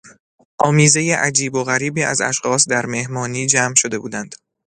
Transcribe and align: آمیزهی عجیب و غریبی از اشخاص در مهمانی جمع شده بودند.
آمیزهی 0.57 1.11
عجیب 1.11 1.55
و 1.55 1.63
غریبی 1.63 2.03
از 2.03 2.21
اشخاص 2.21 2.67
در 2.67 2.85
مهمانی 2.85 3.45
جمع 3.47 3.75
شده 3.75 3.99
بودند. 3.99 4.35